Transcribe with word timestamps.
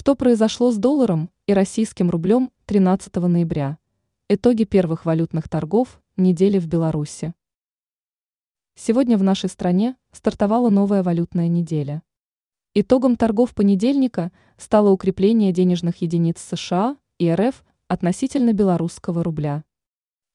Что 0.00 0.14
произошло 0.14 0.70
с 0.70 0.76
долларом 0.76 1.28
и 1.48 1.52
российским 1.52 2.08
рублем 2.08 2.52
13 2.66 3.16
ноября? 3.16 3.78
Итоги 4.28 4.62
первых 4.62 5.04
валютных 5.04 5.48
торгов 5.48 6.00
недели 6.16 6.60
в 6.60 6.68
Беларуси. 6.68 7.34
Сегодня 8.76 9.18
в 9.18 9.24
нашей 9.24 9.50
стране 9.50 9.96
стартовала 10.12 10.70
новая 10.70 11.02
валютная 11.02 11.48
неделя. 11.48 12.04
Итогом 12.74 13.16
торгов 13.16 13.56
понедельника 13.56 14.30
стало 14.56 14.90
укрепление 14.90 15.50
денежных 15.50 16.00
единиц 16.00 16.38
США 16.48 16.96
и 17.18 17.28
РФ 17.32 17.64
относительно 17.88 18.52
белорусского 18.52 19.24
рубля. 19.24 19.64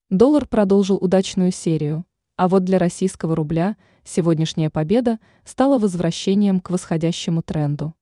Доллар 0.09 0.45
продолжил 0.45 0.97
удачную 0.97 1.53
серию, 1.53 2.05
а 2.35 2.49
вот 2.49 2.65
для 2.65 2.79
российского 2.79 3.33
рубля 3.33 3.77
сегодняшняя 4.03 4.69
победа 4.69 5.21
стала 5.45 5.79
возвращением 5.79 6.59
к 6.59 6.69
восходящему 6.69 7.41
тренду. 7.41 7.93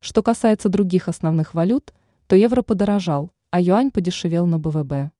Что 0.00 0.22
касается 0.22 0.70
других 0.70 1.08
основных 1.08 1.52
валют, 1.52 1.92
то 2.26 2.34
евро 2.34 2.62
подорожал, 2.62 3.30
а 3.50 3.60
юань 3.60 3.90
подешевел 3.90 4.46
на 4.46 4.58
БВБ. 4.58 5.12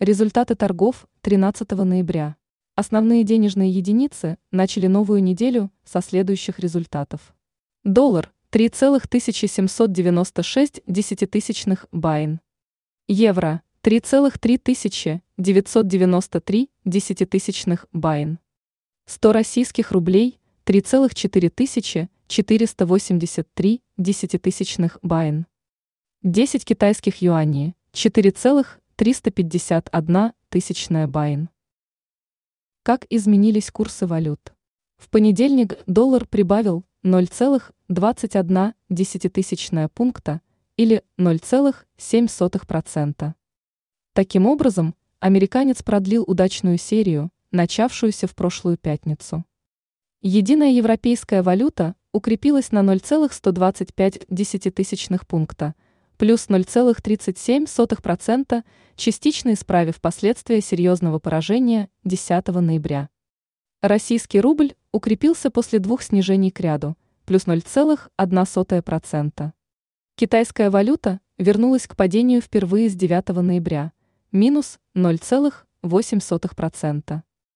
Результаты 0.00 0.54
торгов 0.54 1.08
13 1.22 1.70
ноября. 1.70 2.36
Основные 2.74 3.24
денежные 3.24 3.70
единицы 3.70 4.36
начали 4.50 4.86
новую 4.86 5.22
неделю 5.22 5.72
со 5.82 6.02
следующих 6.02 6.58
результатов. 6.58 7.34
Доллар 7.84 8.30
3,1796 8.52 10.82
десятитысячных 10.86 11.86
байн. 11.90 12.40
Евро 13.08 13.62
3,3993 13.82 16.68
десятитысячных 16.84 17.86
байн. 17.92 18.38
100 19.06 19.32
российских 19.32 19.92
рублей 19.92 20.38
3,4 20.66 21.48
тысячи 21.48 22.10
483 22.28 23.82
десятитысячных 23.96 24.98
байн. 25.00 25.46
10 26.22 26.64
китайских 26.64 27.22
юаней, 27.22 27.74
4,351 27.92 30.32
тысячная 30.50 31.06
байн. 31.06 31.48
Как 32.82 33.06
изменились 33.08 33.70
курсы 33.70 34.06
валют? 34.06 34.52
В 34.98 35.08
понедельник 35.08 35.78
доллар 35.86 36.26
прибавил 36.26 36.84
0,21 37.02 38.74
десятитысячная 38.90 39.88
пункта 39.88 40.42
или 40.76 41.02
0,7%. 41.16 43.32
Таким 44.12 44.46
образом, 44.46 44.94
американец 45.18 45.82
продлил 45.82 46.24
удачную 46.26 46.76
серию, 46.76 47.30
начавшуюся 47.52 48.26
в 48.26 48.34
прошлую 48.34 48.76
пятницу. 48.76 49.46
Единая 50.20 50.72
европейская 50.72 51.42
валюта 51.42 51.94
укрепилась 52.12 52.72
на 52.72 52.82
0,125 52.82 54.26
десятитысячных 54.28 55.26
пункта, 55.26 55.74
плюс 56.16 56.48
0,37%, 56.48 58.62
частично 58.96 59.52
исправив 59.52 60.00
последствия 60.00 60.60
серьезного 60.60 61.18
поражения 61.18 61.88
10 62.04 62.46
ноября. 62.48 63.08
Российский 63.80 64.40
рубль 64.40 64.74
укрепился 64.90 65.50
после 65.50 65.78
двух 65.78 66.02
снижений 66.02 66.50
к 66.50 66.58
ряду, 66.60 66.96
плюс 67.24 67.46
0,1%. 67.46 69.52
Китайская 70.16 70.70
валюта 70.70 71.20
вернулась 71.36 71.86
к 71.86 71.94
падению 71.94 72.40
впервые 72.40 72.90
с 72.90 72.94
9 72.94 73.28
ноября, 73.36 73.92
минус 74.32 74.80
0,8%. 74.96 77.22